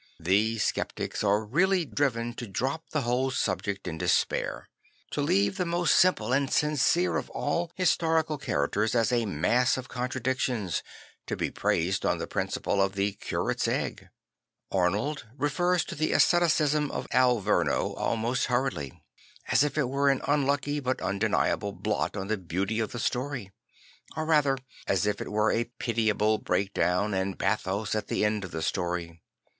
[0.19, 4.67] These sceptics are really driven to drop the whole subject in despair,
[5.11, 9.89] to leave the most simple and sincere of all historical characters as a mass of
[9.89, 10.81] contra dictions,
[11.27, 14.09] to be praised on the principle of the curate's egg.
[14.71, 19.03] Arnold refers to the asceticism of Alverno almost hurriedly,
[19.49, 23.51] as if it were an unlucky but undeniable blot on the beauty of the story;
[24.17, 24.57] or rather
[24.87, 28.63] as if it were a pitiable break down and bathos at the end of the
[28.63, 29.21] story.